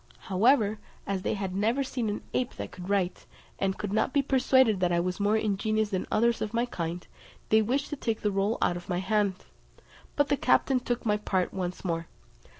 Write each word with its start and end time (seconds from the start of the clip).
However, 0.31 0.79
as 1.05 1.21
they 1.21 1.35
had 1.35 1.53
never 1.55 1.83
seen 1.83 2.09
an 2.09 2.23
ape 2.33 2.55
that 2.55 2.71
could 2.71 2.89
write, 2.89 3.27
and 3.59 3.77
could 3.77 3.93
not 3.93 4.13
be 4.13 4.23
persuaded 4.23 4.79
that 4.79 4.91
I 4.91 4.99
was 4.99 5.19
more 5.19 5.37
ingenious 5.37 5.91
than 5.91 6.07
others 6.11 6.41
of 6.41 6.55
my 6.55 6.65
kind, 6.65 7.05
they 7.49 7.61
wished 7.61 7.91
to 7.91 7.95
take 7.95 8.21
the 8.21 8.31
roll 8.31 8.57
out 8.63 8.75
of 8.77 8.89
my 8.89 8.97
hand; 8.97 9.35
but 10.15 10.29
the 10.29 10.37
captain 10.37 10.79
took 10.79 11.05
my 11.05 11.17
part 11.17 11.53
once 11.53 11.85
more. 11.85 12.07